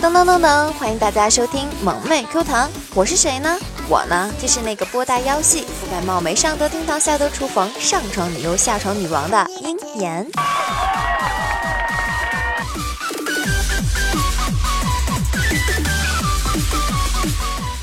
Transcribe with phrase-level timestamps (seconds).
[0.00, 0.72] 噔噔噔噔！
[0.78, 3.54] 欢迎大家收听萌妹 Q 糖，我是谁呢？
[3.86, 10.26] 我呢，就是那个波大腰细、覆盖貌美、上得厅堂、下得厨房、上床女优、下床女王的鹰眼。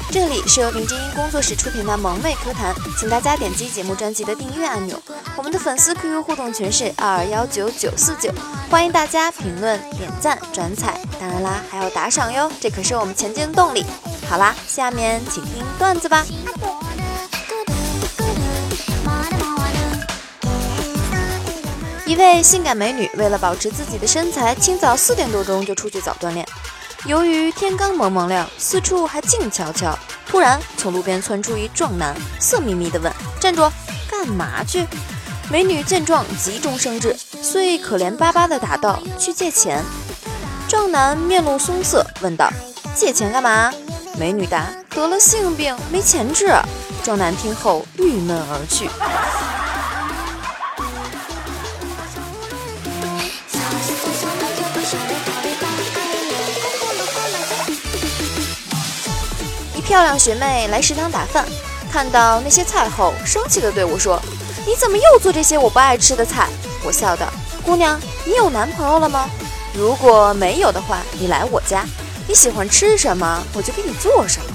[0.09, 4.99] 这里是由林正英工作室出品的萌妹 Q 弹，请大家点击节目专辑的订阅按钮。
[5.47, 8.29] 我们的粉丝 QQ 互动群是二二幺九九四九，
[8.69, 13.85] 欢迎大家评论、点赞、转采，当然啦，还要打赏哟，这可是我们前进的动力。
[14.29, 16.25] 好啦，下面请听段子吧。
[22.05, 26.45] 一位性感美女为了保持自己的身材，清早四点多钟就出去早锻炼。
[27.05, 33.71] 由于天刚蒙蒙亮，四处还静悄悄，突然从路边窜出一壮男，色眯眯地问：“站住，
[34.11, 34.85] 干嘛去？”
[35.49, 39.81] 美女见状，急中生智，遂可怜巴巴地答道：“去借钱。”
[40.67, 42.51] 壮男面露松色，问道
[42.93, 43.73] ：“借钱干嘛？”
[44.19, 46.53] 美女答：“得了性病，没钱治。”
[47.01, 48.89] 壮男听后郁闷而去。
[59.73, 61.45] 一漂亮学妹来食堂打饭，
[61.89, 64.21] 看到那些菜后，生气地对我说。
[64.67, 66.49] 你怎么又做这些我不爱吃的菜？
[66.83, 67.25] 我笑道
[67.63, 69.29] ：“姑娘，你有男朋友了吗？
[69.73, 71.85] 如果没有的话，你来我家，
[72.27, 74.51] 你喜欢吃什么，我就给你做什么。”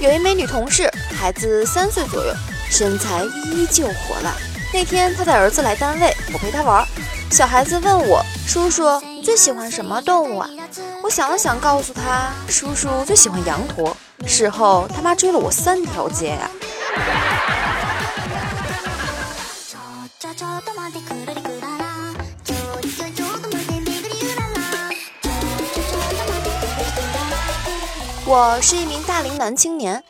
[0.00, 2.32] 有一美女同事，孩子三岁左右，
[2.70, 4.32] 身材依旧火辣。
[4.72, 6.82] 那天她带儿子来单位，我陪她玩，
[7.30, 8.84] 小孩子问我：“叔叔，
[9.30, 10.50] 最喜欢什么动物啊？”
[11.04, 16.50] 我想了想，告诉他：“叔叔最喜欢羊驼。”事后他妈追了我三条街呀！
[28.26, 30.02] 我是一名大龄男青年，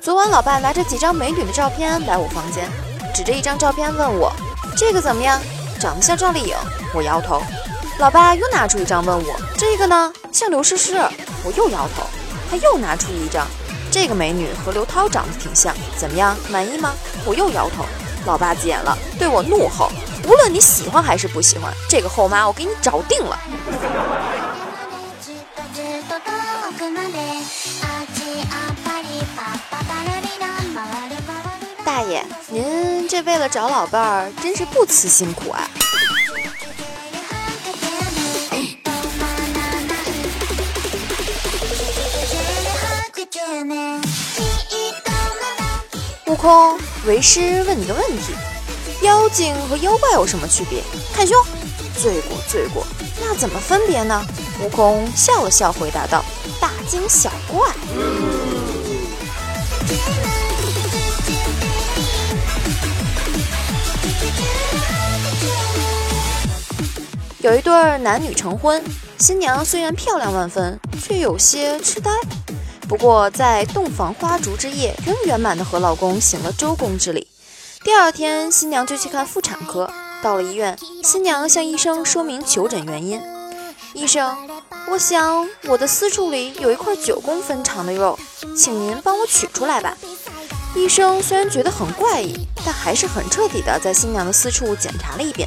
[0.00, 2.70] 昨晚老爸拿着几张美女的照片来我房间，
[3.12, 4.32] 指着一张照片问我
[4.78, 5.40] ：“这个怎么样？
[5.80, 6.54] 长得像赵丽颖？”
[6.94, 7.42] 我摇头。
[7.98, 10.94] 老爸又拿出一张问我：“这个呢？”像刘诗诗，
[11.42, 12.04] 我又摇头。
[12.48, 13.44] 他又拿出一张，
[13.90, 16.94] 这个美女和刘涛长得挺像，怎么样，满意吗？
[17.24, 17.84] 我又摇头。
[18.24, 19.90] 老爸急眼了，对我怒吼
[20.24, 23.36] ：“无论你喜欢还是不喜欢，这个后妈我给你找定了。
[31.84, 35.68] ”大爷，您这为了找老伴儿，真是不辞辛苦啊！
[46.38, 48.32] 空，为师问你个问题：
[49.02, 50.82] 妖精和妖怪有什么区别？
[51.12, 51.36] 看胸。
[52.00, 52.86] 罪过，罪过。
[53.20, 54.24] 那怎么分别呢？
[54.62, 56.24] 悟空笑了笑，回答道：
[56.60, 57.68] 大惊小怪。
[67.40, 68.80] 有一对男女成婚，
[69.18, 72.12] 新娘虽然漂亮万分，却有些痴呆。
[72.88, 77.26] 不过，在洞房花烛之夜，仍圆满的和老公行了周公之礼。
[77.84, 79.90] 第二天，新娘就去看妇产科。
[80.22, 83.20] 到了医院，新娘向医生说明求诊原因。
[83.92, 84.34] 医生，
[84.88, 88.18] 我想我的私处里有一块九公分长的肉，
[88.56, 89.94] 请您帮我取出来吧。
[90.74, 95.46] 医生虽然觉得很怪异，但还是很彻底的在新娘的私处检查了一遍，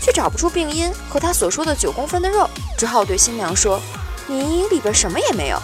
[0.00, 2.48] 却找不出病因和她所说的九公分的肉，
[2.78, 3.80] 只好对新娘说
[4.28, 5.60] ：“你里边什么也没有。”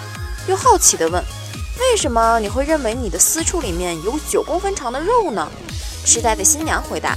[0.48, 1.22] 又好奇地问
[1.78, 5.48] ：“为什么你会认为你的私处里面有九公分长的肉呢？”
[6.04, 7.16] 痴呆的新娘回答：“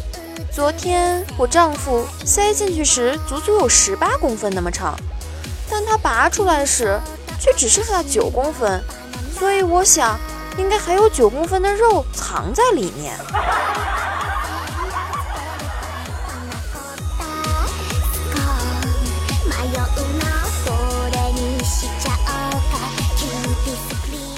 [0.54, 4.96] 昨天我丈夫塞进去时，足足有十八公分那么长，
[5.70, 7.00] 但他拔出来时，
[7.40, 8.84] 却只剩下九公分，
[9.38, 10.20] 所以我想，
[10.58, 13.18] 应该还有九公分的肉藏在里面。”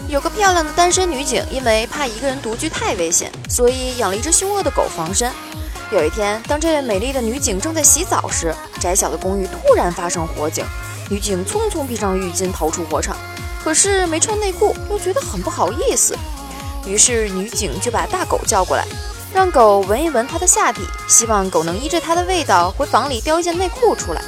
[0.10, 5.30] 有个漂亮的单身女警，因为怕一个人独居太危险，所以养了一只凶恶的狗防身。
[5.92, 10.64] 有一天，当这位美丽的女警正在洗澡时，窄小的公寓突然发生火警，
[11.10, 13.18] 女警匆匆披上浴巾逃出火场，
[13.62, 16.18] 可是没穿内裤，又觉得很不好意思，
[16.86, 18.86] 于是女警就把大狗叫过来，
[19.34, 24.22] 让狗闻一闻她的下体，希望狗能依着她的味道回房里叼一件内裤出来。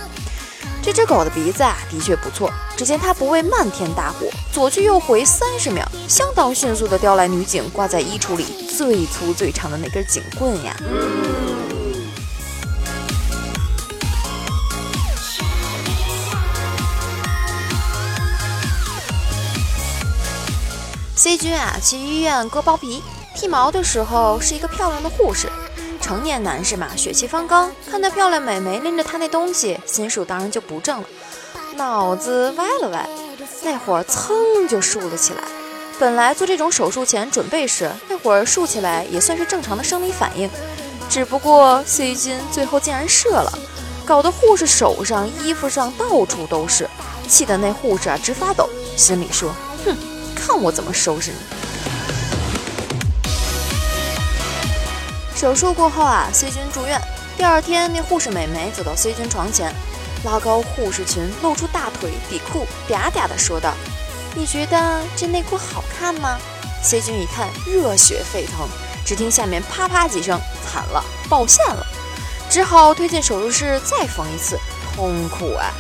[0.82, 2.50] 这只狗的鼻子啊，的确不错。
[2.76, 8.46] 只见它不畏漫天大火，左去右回三十秒，相当迅速的叼来女警挂在衣橱里
[8.76, 10.76] 最粗最长的那根警棍呀。
[21.16, 23.04] C 君啊，去医院割包皮
[23.36, 25.52] 剃毛的时候，是一个漂亮的护士。
[26.10, 31.08] 成年男士嘛，血气方刚，看到漂亮美眉拎着他那东西，心术当然就不正了，
[31.76, 33.08] 脑子歪了歪，
[33.62, 35.44] 那会儿噌就竖了起来。
[36.00, 40.50] 本来做这种手术前准备时，那会儿竖起来也算是正常的生理反应，
[41.12, 43.60] 只不过 C 君最后竟然射了，
[44.04, 46.90] 搞得护士手上、衣服上到处都是，
[47.28, 48.68] 气得那护士啊直发抖，
[48.98, 49.54] 心里说：
[49.86, 49.96] 哼。
[50.36, 51.38] 看我怎么收拾你！
[55.40, 57.02] 手术过后啊，C 君住院。
[57.38, 59.74] 第二天，那护士美眉走到 C 君床前，
[60.26, 63.74] 拉高护士裙，露出大腿底裤，嗲嗲地说道
[64.36, 66.38] ：“你觉得这内裤好看吗
[66.84, 68.68] ？”C 君一看，热血沸腾，
[69.06, 70.38] 只听下面啪啪几声，
[70.70, 71.88] 惨了，爆线了，
[72.50, 74.60] 只好推进手术室再缝一次，
[74.94, 75.72] 痛苦啊！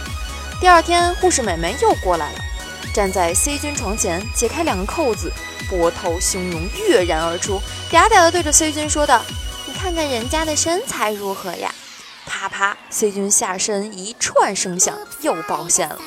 [0.61, 2.39] 第二天，护士美眉又过来了。
[2.93, 5.29] 站在 C 君床前，解开两个扣子，
[5.69, 9.21] 波涛汹涌跃然而出，嗲嗲的对着 C 君说道
[9.81, 11.73] ：“看看人家的身材如何呀？”
[12.27, 15.97] 啪啪，C 君下身一串声响，又爆线了。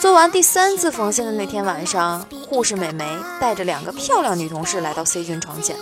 [0.00, 3.06] 做完第三次缝线的那天晚上，护士美眉
[3.40, 5.76] 带着两个漂亮女同事来到 C 君床前。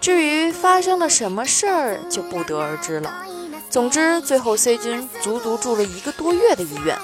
[0.00, 3.24] 至于发生了什么事儿，就不得而知了。
[3.70, 6.98] 总之，最后 C 君足足住了一个多月的医院。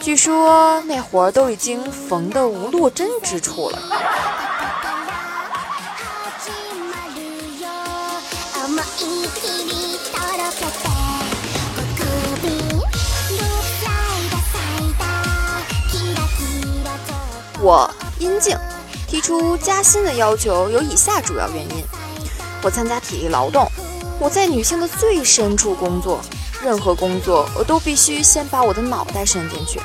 [0.00, 3.78] 据说那会儿都已经缝得无落针之处了。
[17.62, 17.88] 我
[18.18, 18.58] 殷静
[19.06, 21.84] 提出加薪的要求有以下主要原因：
[22.60, 23.64] 我参加体力劳动，
[24.18, 26.20] 我在女性的最深处工作。
[26.60, 29.80] 任何工作，我都必须先把我的脑袋伸进去。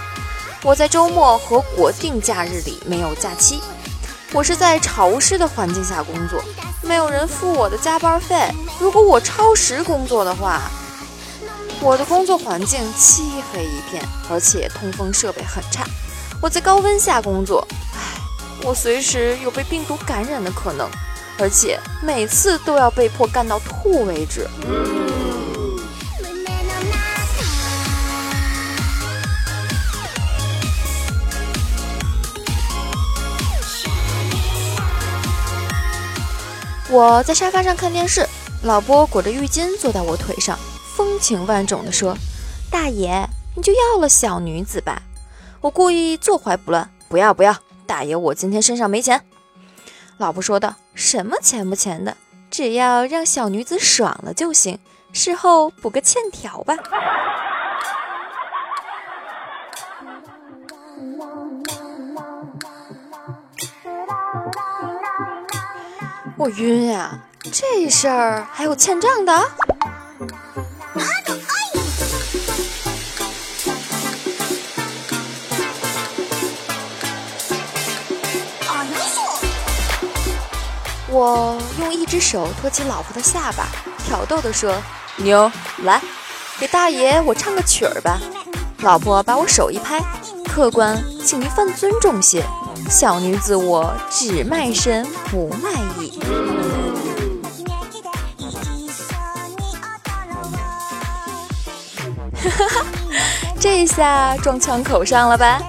[0.64, 3.62] 我在周末和国定假日里没有假期。
[4.34, 6.44] 我是在潮湿的环境下工作，
[6.82, 8.52] 没有人付我的加班费。
[8.80, 10.64] 如果我超时工作的话，
[11.80, 13.24] 我的工作环境漆
[13.54, 15.84] 黑一片，而且通风设备很差。
[16.40, 18.00] 我在高温下工作，唉，
[18.64, 20.88] 我随时有被病毒感染的可能，
[21.40, 24.48] 而且每次都要被迫干到吐为止。
[36.90, 38.26] 我在沙发上看电视，
[38.64, 40.58] 老波裹着浴巾坐在我腿上，
[40.96, 42.16] 风情万种地说
[42.72, 45.02] ：“大爷，你就要了小女子吧。”
[45.62, 47.56] 我故意坐怀不乱：“不要不要，
[47.86, 49.24] 大爷，我今天身上没钱。”
[50.18, 52.16] 老婆说道：“什么钱不钱的，
[52.50, 54.80] 只要让小女子爽了就行，
[55.12, 56.76] 事后补个欠条吧。”
[66.38, 67.20] 我晕呀！
[67.52, 69.34] 这事儿还有欠账的？
[81.18, 83.66] 我用一只手托起老婆的下巴，
[84.06, 84.72] 挑逗地说
[85.18, 85.52] ：“妞，
[85.84, 86.00] 来，
[86.60, 88.20] 给大爷我唱个曲儿吧。”
[88.82, 90.00] 老婆把我手一拍
[90.48, 92.46] ：“客官，请您放尊重些。”
[92.88, 96.20] 小女子，我只卖身不卖艺。
[102.44, 102.86] 哈哈，
[103.60, 105.60] 这下撞枪口上了吧？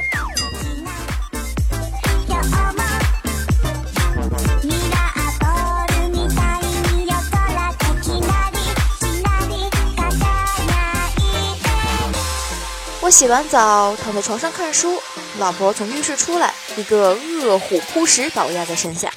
[13.08, 15.00] 我洗完澡，躺在床上看书。
[15.38, 19.10] 老婆从浴室出来，一个饿虎扑食把我压在身下，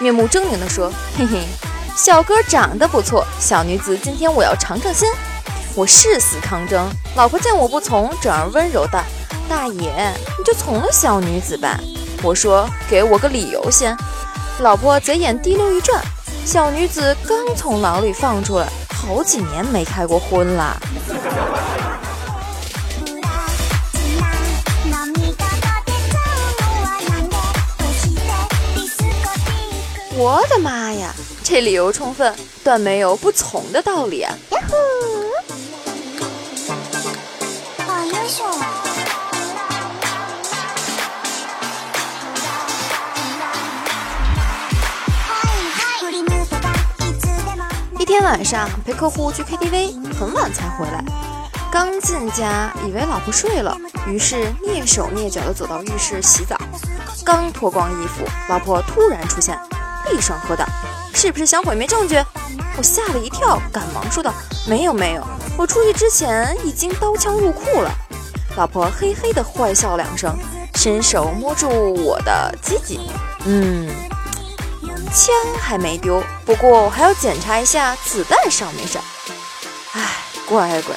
[0.00, 1.44] 面目狰狞地说：“嘿嘿，
[1.96, 5.08] 小哥长得不错，小女子今天我要尝尝鲜。”
[5.76, 9.00] 我誓死抗争，老婆见我不从，转而温柔道
[9.48, 11.78] ：“大爷，你就从了小女子吧。”
[12.24, 13.96] 我说：“给我个理由先。”
[14.58, 16.02] 老婆贼眼滴溜一转，
[16.44, 20.76] 小女子刚从牢里放出来，好几年没开过荤啦。
[30.18, 31.14] 我的妈呀！
[31.44, 34.34] 这理由充分，断没有不从的道理啊！
[34.50, 34.74] 呀呼！
[37.86, 38.16] 保佑！
[47.98, 51.04] 一天晚上陪客户去 KTV，很晚才回来。
[51.70, 56.56] 刚进家，以为老婆睡了，于是蹑手蹑脚的走到浴室洗澡。
[57.22, 59.58] 刚脱光衣服，老婆突然出现。
[60.10, 60.64] 厉声喝道
[61.14, 62.16] ：“是不是想毁灭证据？”
[62.76, 64.32] 我吓了一跳，赶忙说道
[64.66, 67.90] ：“没有没有，我出去之前已经刀枪入库了。”
[68.56, 70.34] 老婆嘿嘿地坏笑两声，
[70.74, 71.68] 伸手摸住
[72.02, 73.10] 我的鸡鸡，
[73.44, 73.88] 嗯，
[75.12, 79.02] 枪还没丢，不过我还要检查一下子弹上没上。
[79.92, 80.02] 哎，
[80.46, 80.94] 乖乖。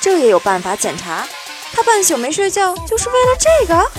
[0.00, 1.26] 这也有办法检查？
[1.74, 3.90] 他半宿没睡觉，就是为了这个？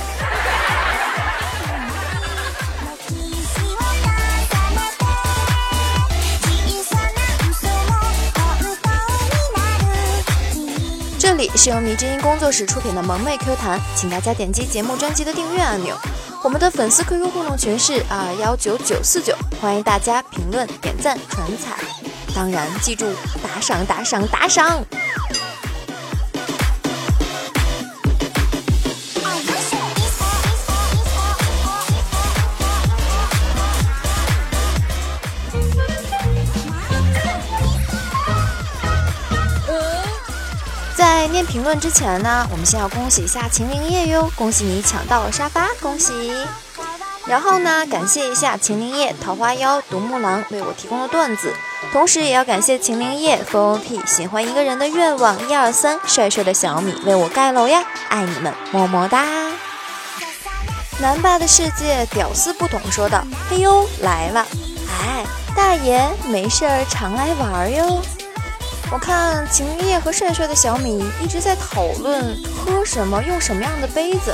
[11.24, 15.98] 这里是由迷之音工作室出品的萌妹 Q 弹，请大家点击节目专辑的订阅按钮。
[16.44, 21.78] 我们的粉丝 QQ 互动群是二幺九九四九，欢迎大家评论、点赞、传彩，
[22.36, 23.06] 当然记住
[23.42, 24.84] 打赏、打赏、打赏。
[41.34, 46.14] 在念评论之前呢，我们先要恭喜一下秦灵叶哟，恭喜你抢到了沙发，恭喜！
[47.26, 51.52] 然后呢，感谢一下秦灵叶、桃花妖、独木狼为我提供的段子，
[51.92, 59.26] 同时也要感谢秦灵叶、f o P 喜欢一个人的愿望一二三、帅帅的小米为我盖楼呀，爱你们，么么哒！
[61.00, 64.46] 南霸的世界屌丝不懂说道：“嘿呦，来了！
[65.02, 65.26] 哎，
[65.56, 68.00] 大爷没事儿常来玩哟。”
[68.94, 74.32] 我看秦叶和帅帅的小米一直在讨论喝什么，用什么样的杯子。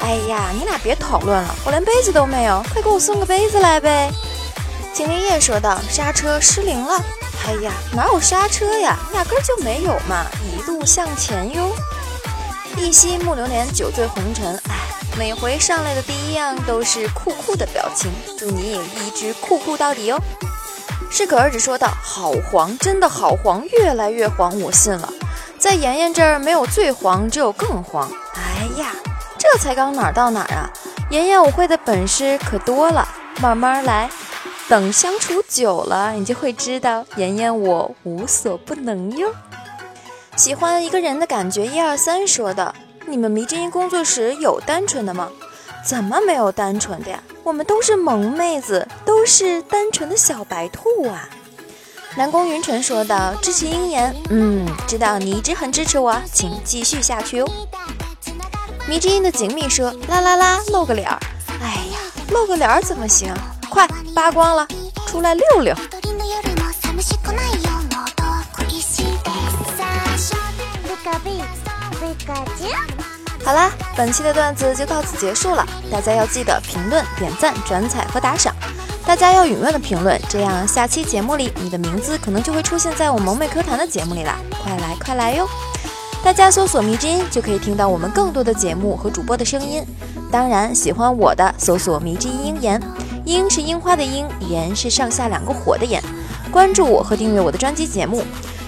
[0.00, 4.10] 哎呀，你俩别讨论了，我连杯子都没有，快给我送个杯子来呗。
[4.92, 7.00] 秦灵叶说道：“刹车失灵了。”
[7.46, 11.70] 哎呀，哪有刹车呀，压根就没有嘛，一路向前哟。
[12.76, 14.60] 一夕木流年，酒醉红尘。
[14.68, 14.74] 哎，
[15.16, 20.20] 每回上来的第一样都是酷酷的表情，祝你也一直酷酷到底哦。
[21.10, 25.12] 适可而止说道：“好黄，真的好黄，越来越黄，我信了。
[25.58, 28.08] 在妍妍这儿没有最黄，只有更黄。
[28.34, 28.92] 哎呀，
[29.36, 30.70] 这才刚哪儿到哪儿啊！
[31.10, 33.06] 妍妍，我会的本事可多了，
[33.40, 34.08] 慢慢来。
[34.68, 39.34] 等相处久了，你就会知道妍妍我无所不能哟。
[40.36, 42.72] 喜欢一个人的感觉，一二三说的。
[43.06, 45.28] 你们迷之音工作室有单纯的吗？
[45.84, 51.28] 怎么没有单纯的呀？”我们都是萌妹子，都是单纯的小白兔啊！
[52.16, 57.48] 南宫云晨说道：“支持鹰眼，嗯，知道你一直很支持我，请继续下去哦。”
[58.88, 61.18] 迷之音的锦觅说：“啦啦啦，露个脸儿，
[61.62, 61.98] 哎呀，
[62.30, 63.32] 露个脸儿怎么行？
[63.70, 64.66] 快扒光了，
[65.06, 65.74] 出来溜溜。”
[73.50, 75.66] 好啦，本期的段子就到此结束了。
[75.90, 78.54] 大家要记得评论、点赞、转采和打赏。
[79.04, 84.36] 大家要踊跃的评论，这样下期节目里你的名字可能就会出现在我萌妹 Q 弹的节目里啦！
[84.62, 85.48] 快来快来哟！
[86.22, 89.84] 大家搜索“迷之音”就可以听到我们更多的节目和主播的声音。
[90.30, 92.80] 当然，喜欢我的搜索“迷之音鹰言”，
[93.26, 96.00] 鹰是樱花的鹰，言是上下两个火的言。
[96.52, 98.22] 关注我和订阅我的专辑节目。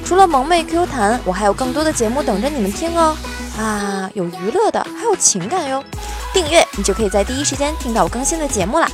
[0.05, 3.17] 除了萌妹 Q 弹，我还有更多的节目等着你们听哦。
[3.59, 5.83] 啊，有娱乐的，还有情感哟！
[6.33, 8.89] 订阅你就可以在第一时间听到我更新的节目啦。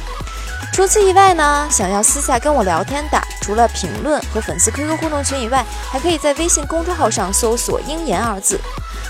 [0.72, 8.60] 除此以外呢，想要私下跟我聊天的，除了评论和粉丝 QQ 互动群以外，还可以在微信公众号上搜索“鹰言”二字，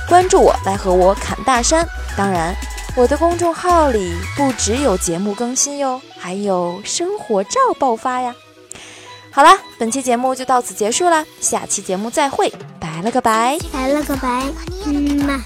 [0.09, 1.87] 关注我来和我侃大山。
[2.17, 2.55] 当然，
[2.95, 8.35] 我的公众号里不只有节目更新哟，还有生活照爆发呀。
[9.39, 14.43] 好啦，本期节目就到此结束了，下期节目再会，拜了个拜，拜了个拜，
[14.85, 15.41] 嗯嘛。